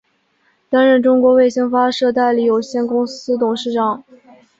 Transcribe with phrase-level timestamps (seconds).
[0.67, 4.03] 担任中国卫星发射代理有限公司董事长。